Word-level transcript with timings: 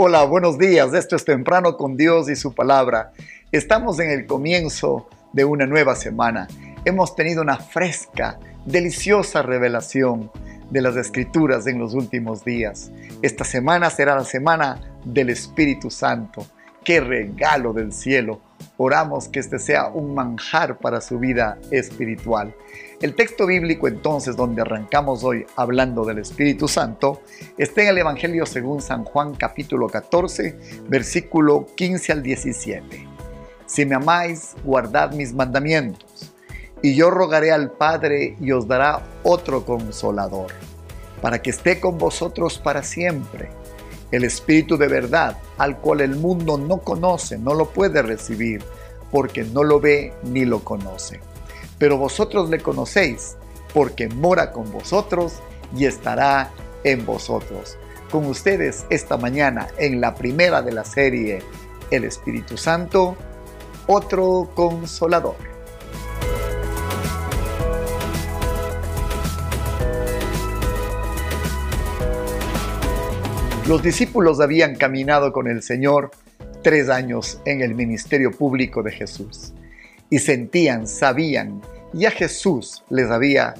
Hola, 0.00 0.22
buenos 0.22 0.58
días. 0.58 0.94
Esto 0.94 1.16
es 1.16 1.24
Temprano 1.24 1.76
con 1.76 1.96
Dios 1.96 2.30
y 2.30 2.36
su 2.36 2.54
palabra. 2.54 3.10
Estamos 3.50 3.98
en 3.98 4.10
el 4.10 4.26
comienzo 4.26 5.08
de 5.32 5.44
una 5.44 5.66
nueva 5.66 5.96
semana. 5.96 6.46
Hemos 6.84 7.16
tenido 7.16 7.42
una 7.42 7.56
fresca, 7.56 8.38
deliciosa 8.64 9.42
revelación 9.42 10.30
de 10.70 10.82
las 10.82 10.94
escrituras 10.94 11.66
en 11.66 11.80
los 11.80 11.94
últimos 11.94 12.44
días. 12.44 12.92
Esta 13.22 13.42
semana 13.42 13.90
será 13.90 14.14
la 14.14 14.24
semana 14.24 14.80
del 15.04 15.30
Espíritu 15.30 15.90
Santo. 15.90 16.46
¡Qué 16.84 17.00
regalo 17.00 17.72
del 17.72 17.92
cielo! 17.92 18.40
Oramos 18.80 19.26
que 19.26 19.40
este 19.40 19.58
sea 19.58 19.88
un 19.88 20.14
manjar 20.14 20.78
para 20.78 21.00
su 21.00 21.18
vida 21.18 21.58
espiritual. 21.72 22.54
El 23.02 23.16
texto 23.16 23.44
bíblico 23.44 23.88
entonces 23.88 24.36
donde 24.36 24.62
arrancamos 24.62 25.24
hoy 25.24 25.44
hablando 25.56 26.04
del 26.04 26.18
Espíritu 26.18 26.68
Santo 26.68 27.20
está 27.56 27.82
en 27.82 27.88
el 27.88 27.98
Evangelio 27.98 28.46
según 28.46 28.80
San 28.80 29.02
Juan 29.02 29.34
capítulo 29.34 29.88
14 29.88 30.84
versículo 30.88 31.66
15 31.74 32.12
al 32.12 32.22
17. 32.22 33.08
Si 33.66 33.84
me 33.84 33.96
amáis, 33.96 34.54
guardad 34.62 35.10
mis 35.10 35.34
mandamientos, 35.34 36.32
y 36.80 36.94
yo 36.94 37.10
rogaré 37.10 37.50
al 37.50 37.72
Padre 37.72 38.36
y 38.40 38.52
os 38.52 38.68
dará 38.68 39.02
otro 39.24 39.64
consolador, 39.64 40.52
para 41.20 41.42
que 41.42 41.50
esté 41.50 41.80
con 41.80 41.98
vosotros 41.98 42.58
para 42.58 42.84
siempre. 42.84 43.50
El 44.10 44.24
Espíritu 44.24 44.76
de 44.76 44.88
verdad, 44.88 45.38
al 45.58 45.78
cual 45.78 46.00
el 46.00 46.16
mundo 46.16 46.58
no 46.58 46.78
conoce, 46.78 47.38
no 47.38 47.54
lo 47.54 47.70
puede 47.70 48.02
recibir, 48.02 48.62
porque 49.10 49.44
no 49.44 49.62
lo 49.62 49.80
ve 49.80 50.12
ni 50.24 50.44
lo 50.44 50.60
conoce 50.60 51.20
pero 51.78 51.96
vosotros 51.96 52.50
le 52.50 52.60
conocéis, 52.60 53.36
porque 53.72 54.08
mora 54.08 54.52
con 54.52 54.70
vosotros 54.70 55.34
y 55.76 55.86
estará 55.86 56.50
en 56.84 57.06
vosotros. 57.06 57.78
Con 58.10 58.26
ustedes 58.26 58.86
esta 58.90 59.16
mañana 59.16 59.68
en 59.78 60.00
la 60.00 60.14
primera 60.14 60.62
de 60.62 60.72
la 60.72 60.84
serie 60.84 61.42
El 61.90 62.04
Espíritu 62.04 62.56
Santo, 62.56 63.16
otro 63.86 64.50
consolador. 64.54 65.36
Los 73.68 73.82
discípulos 73.82 74.40
habían 74.40 74.76
caminado 74.76 75.30
con 75.30 75.46
el 75.46 75.62
Señor 75.62 76.10
tres 76.62 76.88
años 76.88 77.38
en 77.44 77.60
el 77.60 77.74
ministerio 77.74 78.30
público 78.30 78.82
de 78.82 78.92
Jesús 78.92 79.52
y 80.08 80.20
sentían, 80.20 80.86
sabían, 80.88 81.60
ya 81.92 82.10
Jesús 82.10 82.82
les 82.88 83.10
había 83.10 83.52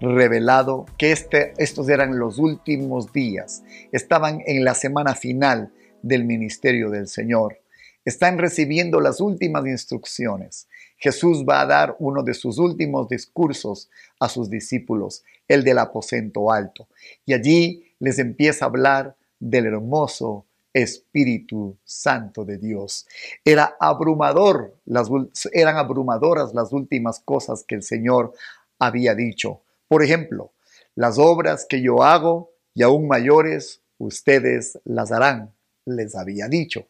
revelado 0.00 0.86
que 0.98 1.12
este, 1.12 1.54
estos 1.58 1.88
eran 1.88 2.18
los 2.18 2.40
últimos 2.40 3.12
días, 3.12 3.62
estaban 3.92 4.42
en 4.46 4.64
la 4.64 4.74
semana 4.74 5.14
final 5.14 5.70
del 6.02 6.24
ministerio 6.24 6.90
del 6.90 7.06
Señor, 7.06 7.60
están 8.04 8.38
recibiendo 8.38 9.00
las 9.00 9.20
últimas 9.20 9.64
instrucciones. 9.64 10.66
Jesús 10.96 11.44
va 11.48 11.60
a 11.60 11.66
dar 11.66 11.94
uno 12.00 12.24
de 12.24 12.34
sus 12.34 12.58
últimos 12.58 13.08
discursos 13.08 13.90
a 14.18 14.28
sus 14.28 14.50
discípulos, 14.50 15.22
el 15.46 15.62
del 15.62 15.78
aposento 15.78 16.50
alto, 16.50 16.88
y 17.24 17.34
allí 17.34 17.94
les 18.00 18.18
empieza 18.18 18.64
a 18.64 18.68
hablar 18.68 19.14
del 19.42 19.66
hermoso 19.66 20.46
Espíritu 20.72 21.76
Santo 21.84 22.44
de 22.44 22.58
Dios. 22.58 23.06
Era 23.44 23.76
abrumador, 23.80 24.78
las, 24.86 25.10
eran 25.52 25.76
abrumadoras 25.76 26.54
las 26.54 26.72
últimas 26.72 27.20
cosas 27.20 27.64
que 27.66 27.74
el 27.74 27.82
Señor 27.82 28.32
había 28.78 29.14
dicho. 29.14 29.62
Por 29.88 30.02
ejemplo, 30.02 30.52
las 30.94 31.18
obras 31.18 31.66
que 31.68 31.82
yo 31.82 32.04
hago 32.04 32.52
y 32.72 32.82
aún 32.82 33.08
mayores, 33.08 33.82
ustedes 33.98 34.78
las 34.84 35.10
harán, 35.10 35.52
les 35.84 36.14
había 36.14 36.48
dicho. 36.48 36.86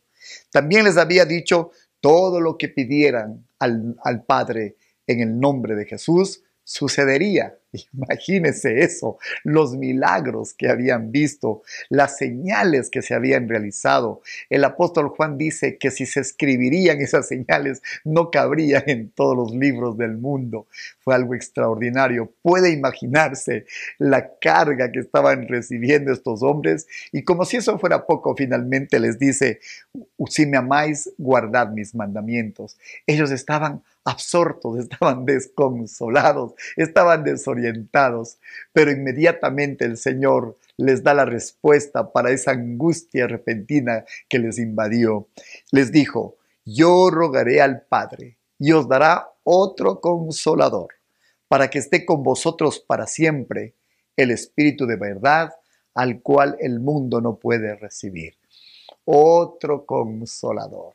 También 0.50 0.84
les 0.84 0.98
había 0.98 1.24
dicho 1.24 1.70
todo 2.00 2.40
lo 2.40 2.58
que 2.58 2.68
pidieran 2.68 3.46
al, 3.58 3.96
al 4.04 4.24
Padre 4.24 4.76
en 5.06 5.20
el 5.20 5.40
nombre 5.40 5.74
de 5.74 5.86
Jesús, 5.86 6.42
sucedería. 6.64 7.56
Imagínense 7.94 8.80
eso, 8.80 9.18
los 9.44 9.76
milagros 9.76 10.54
que 10.54 10.68
habían 10.68 11.10
visto, 11.10 11.62
las 11.88 12.18
señales 12.18 12.90
que 12.90 13.02
se 13.02 13.14
habían 13.14 13.48
realizado. 13.48 14.22
El 14.50 14.64
apóstol 14.64 15.08
Juan 15.08 15.38
dice 15.38 15.78
que 15.78 15.90
si 15.90 16.06
se 16.06 16.20
escribirían 16.20 17.00
esas 17.00 17.28
señales 17.28 17.82
no 18.04 18.30
cabrían 18.30 18.84
en 18.86 19.10
todos 19.10 19.36
los 19.36 19.52
libros 19.52 19.96
del 19.96 20.18
mundo. 20.18 20.66
Fue 21.00 21.14
algo 21.14 21.34
extraordinario. 21.34 22.32
Puede 22.42 22.70
imaginarse 22.70 23.66
la 23.98 24.30
carga 24.40 24.92
que 24.92 25.00
estaban 25.00 25.48
recibiendo 25.48 26.12
estos 26.12 26.42
hombres 26.42 26.86
y 27.10 27.24
como 27.24 27.44
si 27.44 27.56
eso 27.56 27.78
fuera 27.78 28.06
poco, 28.06 28.34
finalmente 28.36 29.00
les 29.00 29.18
dice, 29.18 29.60
si 30.28 30.46
me 30.46 30.58
amáis, 30.58 31.10
guardad 31.18 31.70
mis 31.70 31.94
mandamientos. 31.94 32.78
Ellos 33.06 33.30
estaban 33.30 33.82
absortos, 34.04 34.78
estaban 34.80 35.24
desconsolados, 35.24 36.54
estaban 36.76 37.24
desorientados, 37.24 38.38
pero 38.72 38.90
inmediatamente 38.90 39.84
el 39.84 39.96
Señor 39.96 40.58
les 40.76 41.02
da 41.02 41.14
la 41.14 41.24
respuesta 41.24 42.12
para 42.12 42.30
esa 42.30 42.52
angustia 42.52 43.26
repentina 43.26 44.04
que 44.28 44.38
les 44.38 44.58
invadió. 44.58 45.28
Les 45.70 45.92
dijo, 45.92 46.36
yo 46.64 47.10
rogaré 47.10 47.60
al 47.60 47.82
Padre 47.82 48.38
y 48.58 48.72
os 48.72 48.88
dará 48.88 49.30
otro 49.44 50.00
consolador, 50.00 50.94
para 51.48 51.68
que 51.68 51.78
esté 51.78 52.06
con 52.06 52.22
vosotros 52.22 52.80
para 52.80 53.06
siempre, 53.06 53.74
el 54.16 54.30
Espíritu 54.30 54.86
de 54.86 54.96
verdad, 54.96 55.52
al 55.94 56.22
cual 56.22 56.56
el 56.60 56.80
mundo 56.80 57.20
no 57.20 57.36
puede 57.36 57.74
recibir. 57.74 58.36
Otro 59.04 59.84
consolador. 59.84 60.92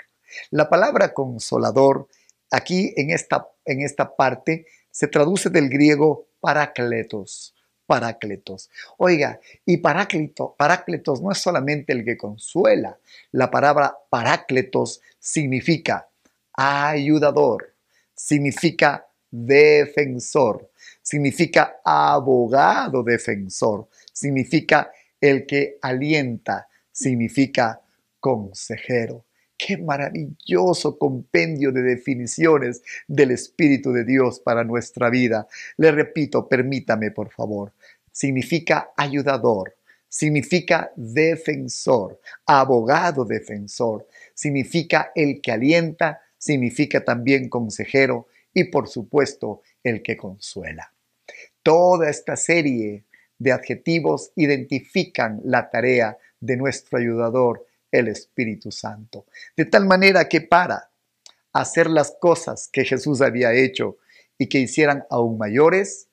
La 0.51 0.69
palabra 0.69 1.13
consolador 1.13 2.07
Aquí 2.51 2.93
en 2.95 3.11
esta, 3.11 3.47
en 3.65 3.81
esta 3.81 4.15
parte 4.15 4.65
se 4.91 5.07
traduce 5.07 5.49
del 5.49 5.69
griego 5.69 6.27
parácletos, 6.39 7.53
parácletos. 7.85 8.69
Oiga, 8.97 9.39
y 9.65 9.77
paráclito, 9.77 10.55
parácletos 10.57 11.21
no 11.21 11.31
es 11.31 11.39
solamente 11.39 11.93
el 11.93 12.05
que 12.05 12.17
consuela. 12.17 12.97
La 13.31 13.51
palabra 13.51 13.97
parácletos 14.09 15.01
significa 15.19 16.07
ayudador, 16.53 17.75
significa 18.15 19.07
defensor, 19.29 20.71
significa 21.01 21.79
abogado 21.83 23.03
defensor, 23.03 23.87
significa 24.11 24.91
el 25.19 25.45
que 25.45 25.77
alienta, 25.81 26.67
significa 26.91 27.81
consejero. 28.19 29.26
Qué 29.57 29.77
maravilloso 29.77 30.97
compendio 30.99 31.71
de 31.71 31.81
definiciones 31.81 32.83
del 33.07 33.31
Espíritu 33.31 33.91
de 33.91 34.05
Dios 34.05 34.39
para 34.39 34.63
nuestra 34.63 35.09
vida. 35.09 35.47
Le 35.77 35.91
repito, 35.91 36.47
permítame 36.47 37.11
por 37.11 37.31
favor. 37.31 37.73
Significa 38.11 38.91
ayudador, 38.95 39.75
significa 40.07 40.91
defensor, 40.95 42.19
abogado 42.45 43.25
defensor, 43.25 44.07
significa 44.33 45.11
el 45.15 45.41
que 45.41 45.51
alienta, 45.51 46.21
significa 46.37 47.03
también 47.03 47.49
consejero 47.49 48.27
y 48.53 48.65
por 48.65 48.87
supuesto 48.87 49.61
el 49.83 50.01
que 50.01 50.17
consuela. 50.17 50.93
Toda 51.63 52.09
esta 52.09 52.35
serie 52.35 53.05
de 53.37 53.51
adjetivos 53.51 54.31
identifican 54.35 55.41
la 55.43 55.69
tarea 55.69 56.17
de 56.39 56.57
nuestro 56.57 56.97
ayudador 56.97 57.66
el 57.91 58.07
Espíritu 58.07 58.71
Santo. 58.71 59.25
De 59.55 59.65
tal 59.65 59.85
manera 59.85 60.27
que 60.27 60.41
para 60.41 60.89
hacer 61.53 61.89
las 61.89 62.15
cosas 62.19 62.69
que 62.71 62.85
Jesús 62.85 63.21
había 63.21 63.53
hecho 63.53 63.97
y 64.37 64.47
que 64.47 64.59
hicieran 64.59 65.05
aún 65.09 65.37
mayores, 65.37 66.07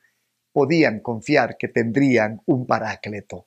podían 0.52 1.00
confiar 1.00 1.56
que 1.58 1.68
tendrían 1.68 2.40
un 2.46 2.66
paráclito, 2.66 3.46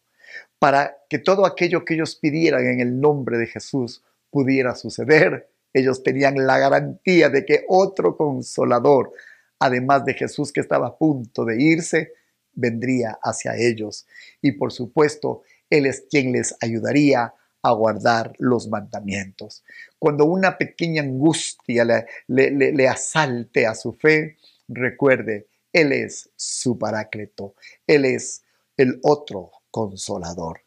para 0.59 0.97
que 1.09 1.19
todo 1.19 1.45
aquello 1.45 1.85
que 1.85 1.93
ellos 1.93 2.15
pidieran 2.15 2.67
en 2.67 2.81
el 2.81 2.99
nombre 2.99 3.37
de 3.37 3.47
Jesús 3.47 4.03
pudiera 4.29 4.75
suceder. 4.75 5.49
Ellos 5.73 6.03
tenían 6.03 6.45
la 6.45 6.59
garantía 6.59 7.29
de 7.29 7.45
que 7.45 7.63
otro 7.67 8.17
consolador, 8.17 9.13
además 9.59 10.03
de 10.05 10.15
Jesús 10.15 10.51
que 10.51 10.59
estaba 10.59 10.87
a 10.87 10.97
punto 10.97 11.45
de 11.45 11.61
irse, 11.61 12.13
vendría 12.53 13.17
hacia 13.23 13.55
ellos. 13.55 14.05
Y 14.41 14.53
por 14.53 14.73
supuesto, 14.73 15.43
Él 15.69 15.85
es 15.85 16.05
quien 16.09 16.33
les 16.33 16.55
ayudaría 16.61 17.33
a 17.61 17.71
guardar 17.71 18.33
los 18.37 18.67
mandamientos. 18.67 19.63
Cuando 19.99 20.25
una 20.25 20.57
pequeña 20.57 21.01
angustia 21.01 21.85
le, 22.27 22.87
asalte 22.87 23.65
a 23.65 23.75
su 23.75 23.93
fe, 23.93 24.37
recuerde, 24.67 25.47
Él 25.73 25.91
es 25.91 26.29
su 26.35 26.77
paráclito, 26.77 27.55
Él 27.85 28.05
es 28.05 28.43
el 28.77 28.99
otro 29.03 29.51
consolador. 29.71 30.61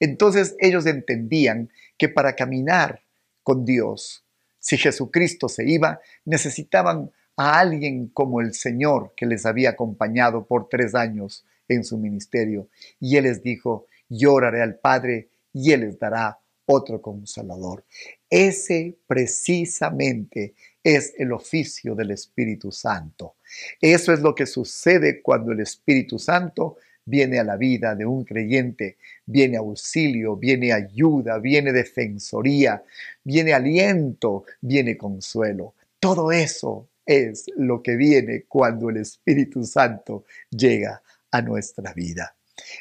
Entonces 0.00 0.56
ellos 0.58 0.86
entendían 0.86 1.70
que 1.96 2.08
para 2.08 2.34
caminar 2.34 3.02
con 3.42 3.64
Dios, 3.64 4.24
si 4.58 4.76
Jesucristo 4.76 5.48
se 5.48 5.68
iba, 5.68 6.00
necesitaban 6.24 7.10
a 7.36 7.58
alguien 7.58 8.08
como 8.08 8.40
el 8.40 8.54
Señor 8.54 9.14
que 9.16 9.26
les 9.26 9.46
había 9.46 9.70
acompañado 9.70 10.46
por 10.46 10.68
tres 10.68 10.94
años 10.94 11.44
en 11.68 11.84
su 11.84 11.96
ministerio. 11.96 12.68
Y 12.98 13.16
Él 13.16 13.24
les 13.24 13.42
dijo, 13.42 13.86
yo 14.08 14.34
oraré 14.34 14.60
al 14.60 14.74
Padre 14.76 15.29
y 15.52 15.72
Él 15.72 15.80
les 15.80 15.98
dará 15.98 16.38
otro 16.66 17.00
consolador. 17.02 17.84
Ese 18.28 18.96
precisamente 19.06 20.54
es 20.82 21.12
el 21.18 21.32
oficio 21.32 21.94
del 21.94 22.12
Espíritu 22.12 22.70
Santo. 22.70 23.36
Eso 23.80 24.12
es 24.12 24.20
lo 24.20 24.34
que 24.34 24.46
sucede 24.46 25.20
cuando 25.20 25.52
el 25.52 25.60
Espíritu 25.60 26.18
Santo 26.18 26.76
viene 27.04 27.40
a 27.40 27.44
la 27.44 27.56
vida 27.56 27.94
de 27.96 28.06
un 28.06 28.24
creyente, 28.24 28.98
viene 29.26 29.56
auxilio, 29.56 30.36
viene 30.36 30.72
ayuda, 30.72 31.38
viene 31.38 31.72
defensoría, 31.72 32.84
viene 33.24 33.52
aliento, 33.52 34.44
viene 34.60 34.96
consuelo. 34.96 35.74
Todo 35.98 36.30
eso 36.30 36.88
es 37.04 37.46
lo 37.56 37.82
que 37.82 37.96
viene 37.96 38.44
cuando 38.46 38.90
el 38.90 38.98
Espíritu 38.98 39.64
Santo 39.64 40.24
llega 40.50 41.02
a 41.32 41.42
nuestra 41.42 41.92
vida. 41.92 42.36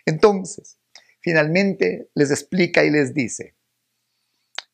Entonces, 0.06 0.78
finalmente 1.20 2.10
les 2.16 2.32
explica 2.32 2.84
y 2.84 2.90
les 2.90 3.14
dice, 3.14 3.56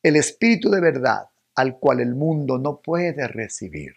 el 0.03 0.15
Espíritu 0.15 0.69
de 0.69 0.81
verdad 0.81 1.30
al 1.56 1.80
cual 1.80 2.00
el 2.01 2.15
mundo 2.15 2.57
no 2.57 2.81
puede 2.81 3.27
recibir, 3.27 3.94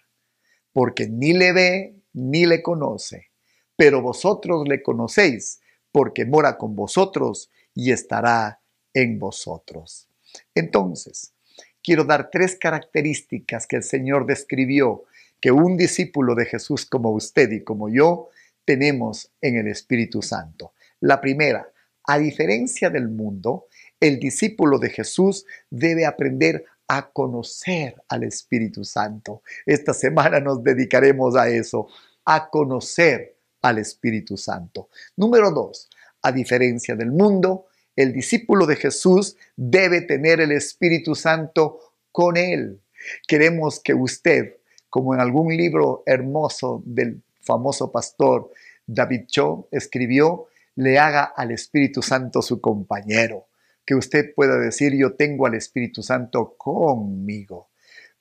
porque 0.72 1.08
ni 1.08 1.32
le 1.32 1.52
ve 1.52 1.96
ni 2.12 2.46
le 2.46 2.62
conoce, 2.62 3.30
pero 3.76 4.00
vosotros 4.00 4.66
le 4.66 4.82
conocéis, 4.82 5.60
porque 5.92 6.24
mora 6.24 6.56
con 6.56 6.74
vosotros 6.74 7.50
y 7.74 7.92
estará 7.92 8.60
en 8.94 9.18
vosotros. 9.18 10.08
Entonces, 10.54 11.34
quiero 11.82 12.04
dar 12.04 12.30
tres 12.30 12.56
características 12.56 13.66
que 13.66 13.76
el 13.76 13.82
Señor 13.82 14.26
describió 14.26 15.04
que 15.40 15.50
un 15.52 15.76
discípulo 15.76 16.34
de 16.34 16.46
Jesús 16.46 16.86
como 16.86 17.10
usted 17.10 17.50
y 17.52 17.62
como 17.62 17.88
yo 17.88 18.28
tenemos 18.64 19.30
en 19.40 19.56
el 19.56 19.68
Espíritu 19.68 20.20
Santo. 20.22 20.72
La 21.00 21.20
primera, 21.20 21.68
a 22.08 22.18
diferencia 22.18 22.88
del 22.88 23.08
mundo, 23.08 23.66
el 24.00 24.18
discípulo 24.18 24.78
de 24.78 24.88
Jesús 24.88 25.44
debe 25.68 26.06
aprender 26.06 26.64
a 26.88 27.10
conocer 27.10 27.96
al 28.08 28.24
Espíritu 28.24 28.82
Santo. 28.82 29.42
Esta 29.66 29.92
semana 29.92 30.40
nos 30.40 30.64
dedicaremos 30.64 31.36
a 31.36 31.50
eso, 31.50 31.88
a 32.24 32.48
conocer 32.48 33.36
al 33.60 33.76
Espíritu 33.76 34.38
Santo. 34.38 34.88
Número 35.16 35.50
dos, 35.50 35.90
a 36.22 36.32
diferencia 36.32 36.96
del 36.96 37.12
mundo, 37.12 37.66
el 37.94 38.14
discípulo 38.14 38.64
de 38.64 38.76
Jesús 38.76 39.36
debe 39.54 40.00
tener 40.00 40.40
el 40.40 40.52
Espíritu 40.52 41.14
Santo 41.14 41.92
con 42.10 42.38
él. 42.38 42.80
Queremos 43.26 43.80
que 43.80 43.92
usted, 43.92 44.56
como 44.88 45.12
en 45.12 45.20
algún 45.20 45.54
libro 45.54 46.04
hermoso 46.06 46.82
del 46.86 47.20
famoso 47.42 47.92
pastor 47.92 48.50
David 48.86 49.26
Cho 49.26 49.68
escribió, 49.70 50.48
le 50.78 50.96
haga 50.96 51.24
al 51.24 51.50
Espíritu 51.50 52.02
Santo 52.02 52.40
su 52.40 52.60
compañero 52.60 53.48
que 53.84 53.96
usted 53.96 54.32
pueda 54.32 54.58
decir 54.58 54.94
yo 54.94 55.16
tengo 55.16 55.46
al 55.46 55.54
Espíritu 55.54 56.04
Santo 56.04 56.54
conmigo. 56.56 57.70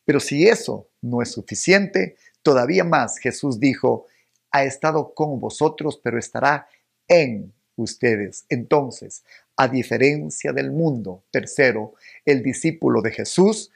Pero 0.04 0.20
si 0.20 0.48
eso 0.48 0.90
no 1.02 1.22
es 1.22 1.32
suficiente, 1.32 2.16
todavía 2.42 2.84
más 2.84 3.20
Jesús 3.20 3.60
dijo, 3.60 4.08
ha 4.50 4.64
estado 4.64 5.14
con 5.14 5.40
vosotros, 5.40 6.02
pero 6.04 6.18
estará 6.18 6.68
en 7.08 7.54
ustedes. 7.76 8.46
Entonces, 8.50 9.24
a 9.56 9.68
diferencia 9.68 10.52
del 10.52 10.72
mundo, 10.72 11.26
tercero, 11.30 11.94
el 12.26 12.42
discípulo 12.42 13.04
de 13.04 13.12
Jesús 13.12 13.70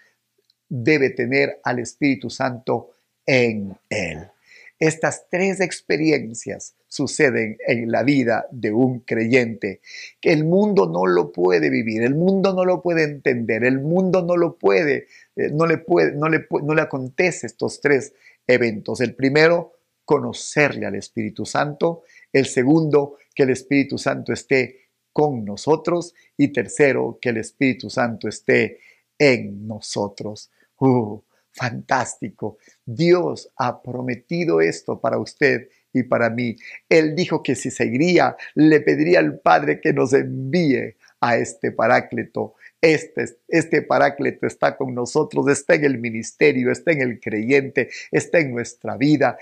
debe 0.67 1.11
tener 1.11 1.59
al 1.63 1.77
Espíritu 1.77 2.31
Santo 2.31 2.95
en 3.27 3.77
él. 3.89 4.27
Estas 4.81 5.27
tres 5.29 5.61
experiencias 5.61 6.73
suceden 6.87 7.55
en 7.67 7.91
la 7.91 8.01
vida 8.01 8.47
de 8.49 8.71
un 8.71 9.01
creyente, 9.01 9.79
que 10.19 10.33
el 10.33 10.43
mundo 10.43 10.89
no 10.89 11.05
lo 11.05 11.31
puede 11.31 11.69
vivir, 11.69 12.01
el 12.01 12.15
mundo 12.15 12.51
no 12.55 12.65
lo 12.65 12.81
puede 12.81 13.03
entender, 13.03 13.63
el 13.63 13.79
mundo 13.79 14.23
no 14.23 14.35
lo 14.35 14.57
puede, 14.57 15.05
eh, 15.35 15.51
no 15.53 15.67
le 15.67 15.77
puede, 15.77 16.13
no 16.13 16.29
le, 16.29 16.47
no 16.63 16.73
le 16.73 16.81
acontece 16.81 17.45
estos 17.45 17.79
tres 17.79 18.15
eventos. 18.47 19.01
El 19.01 19.13
primero, 19.13 19.73
conocerle 20.03 20.87
al 20.87 20.95
Espíritu 20.95 21.45
Santo. 21.45 22.01
El 22.33 22.47
segundo, 22.47 23.17
que 23.35 23.43
el 23.43 23.51
Espíritu 23.51 23.99
Santo 23.99 24.33
esté 24.33 24.89
con 25.13 25.45
nosotros. 25.45 26.15
Y 26.37 26.47
tercero, 26.47 27.19
que 27.21 27.29
el 27.29 27.37
Espíritu 27.37 27.91
Santo 27.91 28.27
esté 28.27 28.79
en 29.19 29.67
nosotros. 29.67 30.49
Uh, 30.79 31.21
fantástico. 31.53 32.57
Dios 32.85 33.51
ha 33.57 33.81
prometido 33.81 34.61
esto 34.61 34.99
para 34.99 35.17
usted 35.17 35.69
y 35.93 36.03
para 36.03 36.29
mí. 36.29 36.55
Él 36.89 37.15
dijo 37.15 37.43
que 37.43 37.55
si 37.55 37.71
seguiría, 37.71 38.35
le 38.55 38.79
pediría 38.81 39.19
al 39.19 39.39
Padre 39.39 39.81
que 39.81 39.93
nos 39.93 40.13
envíe 40.13 40.95
a 41.19 41.37
este 41.37 41.71
paráclito. 41.71 42.55
Este, 42.81 43.25
este 43.47 43.83
paráclito 43.83 44.47
está 44.47 44.75
con 44.75 44.95
nosotros, 44.95 45.47
está 45.49 45.75
en 45.75 45.85
el 45.85 45.99
ministerio, 45.99 46.71
está 46.71 46.91
en 46.91 47.01
el 47.01 47.19
creyente, 47.19 47.89
está 48.11 48.39
en 48.39 48.51
nuestra 48.51 48.97
vida 48.97 49.37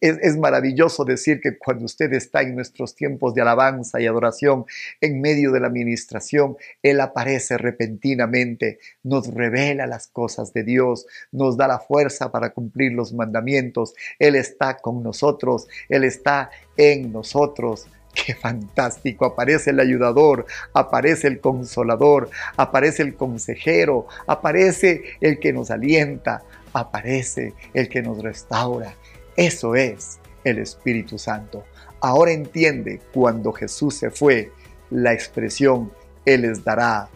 es, 0.00 0.36
maravilloso 0.36 1.04
decir 1.04 1.40
que 1.40 1.58
cuando 1.58 1.84
usted 1.84 2.12
está 2.12 2.42
en 2.42 2.54
nuestros 2.54 2.94
tiempos 2.94 3.34
de 3.34 3.42
alabanza 3.42 4.00
y 4.00 4.06
adoración, 4.06 4.64
en 5.00 5.20
medio 5.20 5.52
de 5.52 5.60
la 5.60 5.68
administración, 5.68 6.56
Él 6.82 7.00
aparece 7.00 7.58
repentinamente, 7.58 8.78
nos 9.02 9.32
revela 9.32 9.86
las 9.86 10.06
cosas 10.08 10.52
de 10.52 10.64
Dios, 10.64 11.06
nos 11.32 11.56
da 11.56 11.68
la 11.68 11.78
fuerza 11.78 12.30
para 12.30 12.50
cumplir 12.50 12.92
los 12.92 13.12
mandamientos. 13.12 13.94
Él 14.18 14.36
está 14.36 14.78
con 14.78 15.02
nosotros, 15.02 15.68
Él 15.88 16.04
está 16.04 16.50
en 16.76 17.12
nosotros. 17.12 17.86
Qué 18.14 18.34
fantástico, 18.34 19.26
aparece 19.26 19.70
el 19.70 19.80
ayudador, 19.80 20.46
aparece 20.72 21.28
el 21.28 21.38
consolador, 21.38 22.30
aparece 22.56 23.02
el 23.02 23.14
consejero, 23.14 24.06
aparece 24.26 25.02
el 25.20 25.38
que 25.38 25.52
nos 25.52 25.70
alienta, 25.70 26.42
aparece 26.72 27.52
el 27.74 27.90
que 27.90 28.02
nos 28.02 28.22
restaura, 28.22 28.94
eso 29.36 29.74
es 29.74 30.18
el 30.44 30.58
Espíritu 30.58 31.18
Santo. 31.18 31.64
Ahora 32.00 32.32
entiende 32.32 33.00
cuando 33.12 33.52
Jesús 33.52 33.96
se 33.96 34.10
fue 34.10 34.52
la 34.90 35.12
expresión, 35.12 35.92
Él 36.24 36.42
les 36.42 36.62
dará 36.62 37.08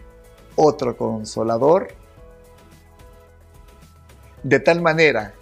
otro 0.56 0.96
consolador. 0.96 1.88
De 4.42 4.58
tal 4.60 4.80
manera 4.80 5.34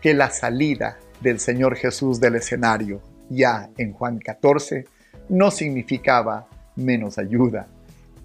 que 0.00 0.14
la 0.14 0.30
salida 0.30 0.98
del 1.20 1.40
Señor 1.40 1.76
Jesús 1.76 2.20
del 2.20 2.36
escenario, 2.36 3.00
ya 3.28 3.70
en 3.76 3.92
Juan 3.92 4.18
14, 4.18 4.84
no 5.28 5.50
significaba 5.50 6.48
menos 6.76 7.18
ayuda, 7.18 7.68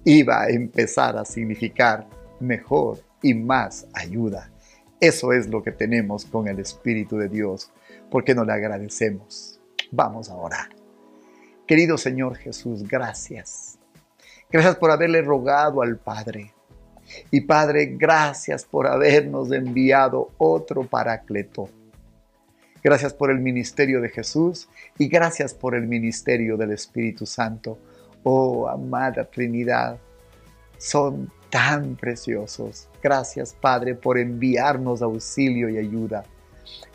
iba 0.03 0.41
a 0.41 0.49
empezar 0.49 1.17
a 1.17 1.25
significar 1.25 2.07
mejor 2.39 2.99
y 3.21 3.33
más 3.33 3.87
ayuda. 3.93 4.49
Eso 4.99 5.33
es 5.33 5.47
lo 5.47 5.63
que 5.63 5.71
tenemos 5.71 6.25
con 6.25 6.47
el 6.47 6.59
Espíritu 6.59 7.17
de 7.17 7.29
Dios. 7.29 7.71
¿Por 8.11 8.25
qué 8.25 8.35
no 8.35 8.43
le 8.43 8.51
agradecemos? 8.51 9.61
Vamos 9.89 10.29
a 10.29 10.35
orar. 10.35 10.67
Querido 11.65 11.97
Señor 11.97 12.35
Jesús, 12.35 12.85
gracias. 12.85 13.79
Gracias 14.51 14.75
por 14.75 14.91
haberle 14.91 15.21
rogado 15.21 15.81
al 15.81 15.97
Padre. 15.97 16.53
Y 17.31 17.39
Padre, 17.41 17.85
gracias 17.97 18.65
por 18.65 18.85
habernos 18.85 19.49
enviado 19.53 20.31
otro 20.37 20.83
paracleto. 20.83 21.69
Gracias 22.83 23.13
por 23.13 23.31
el 23.31 23.39
ministerio 23.39 24.01
de 24.01 24.09
Jesús 24.09 24.67
y 24.97 25.07
gracias 25.07 25.53
por 25.53 25.73
el 25.73 25.87
ministerio 25.87 26.57
del 26.57 26.71
Espíritu 26.71 27.25
Santo. 27.25 27.77
Oh, 28.23 28.67
amada 28.67 29.23
Trinidad, 29.23 29.97
son 30.77 31.31
tan 31.49 31.95
preciosos. 31.95 32.89
Gracias, 33.01 33.53
Padre, 33.53 33.95
por 33.95 34.17
enviarnos 34.17 35.01
auxilio 35.01 35.69
y 35.69 35.77
ayuda. 35.77 36.25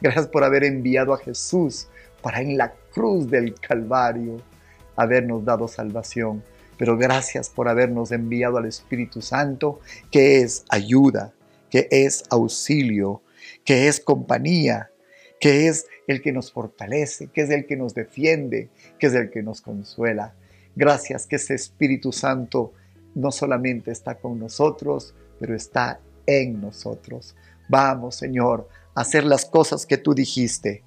Gracias 0.00 0.26
por 0.28 0.45
haber 0.45 0.64
enviado 0.64 1.14
a 1.14 1.18
Jesús 1.18 1.88
para 2.23 2.40
en 2.40 2.56
la 2.56 2.73
cruz 2.92 3.30
del 3.30 3.54
Calvario 3.54 4.40
habernos 4.97 5.45
dado 5.45 5.68
salvación. 5.68 6.42
Pero 6.78 6.97
gracias 6.97 7.49
por 7.49 7.68
habernos 7.68 8.12
enviado 8.12 8.59
al 8.59 8.66
Espíritu 8.66 9.23
Santo, 9.23 9.80
que 10.11 10.40
es 10.40 10.64
ayuda, 10.68 11.33
que 11.71 11.88
es 11.90 12.25
auxilio, 12.30 13.23
que 13.64 13.88
es 13.88 14.00
compañía, 14.00 14.90
que 15.40 15.68
es 15.68 15.87
el 16.06 16.23
que 16.23 16.33
nos 16.33 16.52
fortalece, 16.52 17.28
que 17.28 17.42
es 17.42 17.50
el 17.50 17.66
que 17.66 17.76
nos 17.76 17.95
defiende, 17.95 18.68
que 18.99 19.06
es 19.06 19.14
el 19.14 19.30
que 19.30 19.42
nos 19.42 19.61
consuela. 19.61 20.35
Gracias 20.75 21.26
que 21.26 21.37
ese 21.37 21.54
Espíritu 21.54 22.12
Santo 22.12 22.73
no 23.14 23.33
solamente 23.33 23.90
está 23.90 24.16
con 24.16 24.38
nosotros, 24.38 25.14
pero 25.40 25.54
está 25.54 26.00
en 26.26 26.61
nosotros. 26.61 27.35
Vamos, 27.68 28.16
Señor, 28.16 28.68
a 28.94 29.00
hacer 29.00 29.25
las 29.25 29.44
cosas 29.44 29.87
que 29.87 29.99
tú 29.99 30.14
dijiste 30.14 30.82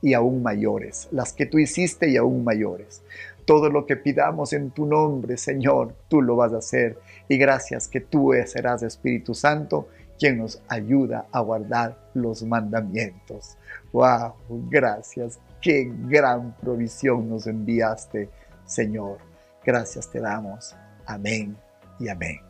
y 0.00 0.14
aún 0.14 0.42
mayores, 0.42 1.08
las 1.10 1.32
que 1.32 1.46
tú 1.46 1.58
hiciste 1.58 2.08
y 2.10 2.16
aún 2.16 2.44
mayores. 2.44 3.02
Todo 3.44 3.68
lo 3.68 3.84
que 3.84 3.96
pidamos 3.96 4.52
en 4.52 4.70
tu 4.70 4.86
nombre, 4.86 5.36
Señor, 5.36 5.94
tú 6.08 6.22
lo 6.22 6.36
vas 6.36 6.52
a 6.52 6.58
hacer. 6.58 6.98
Y 7.28 7.36
gracias 7.36 7.88
que 7.88 8.00
tú 8.00 8.32
serás 8.46 8.82
Espíritu 8.82 9.34
Santo 9.34 9.88
quien 10.18 10.38
nos 10.38 10.62
ayuda 10.68 11.26
a 11.32 11.40
guardar 11.40 11.98
los 12.14 12.42
mandamientos. 12.42 13.56
¡Wow! 13.92 14.34
Gracias. 14.70 15.38
Qué 15.60 15.90
gran 16.06 16.56
provisión 16.56 17.28
nos 17.28 17.46
enviaste, 17.46 18.30
Señor. 18.64 19.18
Gracias 19.64 20.10
te 20.10 20.20
damos. 20.20 20.74
Amén 21.06 21.56
y 21.98 22.08
amén. 22.08 22.40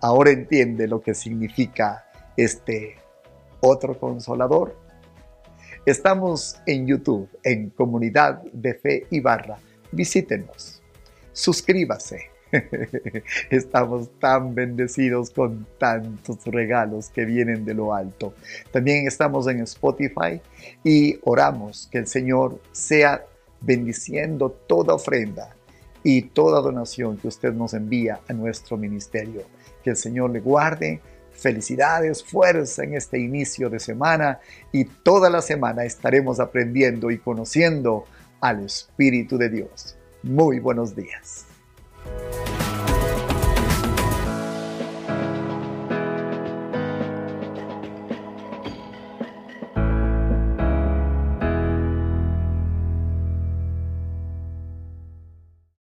ahora 0.00 0.30
entiende 0.30 0.86
lo 0.86 1.00
que 1.00 1.14
significa 1.14 2.04
este 2.36 2.96
otro 3.66 3.98
consolador. 3.98 4.76
Estamos 5.84 6.56
en 6.66 6.86
YouTube, 6.86 7.28
en 7.42 7.70
Comunidad 7.70 8.42
de 8.52 8.74
Fe 8.74 9.06
y 9.10 9.20
Barra. 9.20 9.58
Visítenos, 9.92 10.82
suscríbase. 11.32 12.30
Estamos 13.50 14.10
tan 14.18 14.54
bendecidos 14.54 15.30
con 15.30 15.66
tantos 15.78 16.44
regalos 16.46 17.10
que 17.10 17.24
vienen 17.24 17.64
de 17.64 17.74
lo 17.74 17.94
alto. 17.94 18.34
También 18.70 19.06
estamos 19.06 19.48
en 19.48 19.60
Spotify 19.60 20.40
y 20.84 21.18
oramos 21.24 21.88
que 21.90 21.98
el 21.98 22.06
Señor 22.06 22.60
sea 22.72 23.24
bendiciendo 23.60 24.50
toda 24.66 24.94
ofrenda 24.94 25.56
y 26.04 26.22
toda 26.22 26.60
donación 26.60 27.16
que 27.16 27.28
usted 27.28 27.52
nos 27.52 27.74
envía 27.74 28.20
a 28.28 28.32
nuestro 28.32 28.76
ministerio. 28.76 29.42
Que 29.82 29.90
el 29.90 29.96
Señor 29.96 30.30
le 30.30 30.40
guarde. 30.40 31.00
Felicidades, 31.38 32.24
fuerza 32.24 32.84
en 32.84 32.94
este 32.94 33.18
inicio 33.18 33.68
de 33.70 33.80
semana 33.80 34.40
y 34.72 34.84
toda 34.84 35.30
la 35.30 35.42
semana 35.42 35.84
estaremos 35.84 36.40
aprendiendo 36.40 37.10
y 37.10 37.18
conociendo 37.18 38.06
al 38.40 38.64
Espíritu 38.64 39.38
de 39.38 39.48
Dios. 39.48 39.96
Muy 40.22 40.60
buenos 40.60 40.96
días. 40.96 41.46